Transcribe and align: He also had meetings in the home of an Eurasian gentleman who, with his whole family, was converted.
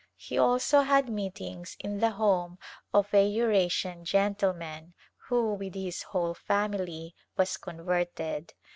He 0.15 0.35
also 0.35 0.81
had 0.81 1.09
meetings 1.09 1.77
in 1.79 1.99
the 1.99 2.09
home 2.09 2.57
of 2.91 3.13
an 3.13 3.29
Eurasian 3.29 4.03
gentleman 4.03 4.95
who, 5.27 5.53
with 5.53 5.75
his 5.75 6.01
whole 6.01 6.33
family, 6.33 7.13
was 7.37 7.55
converted. 7.55 8.55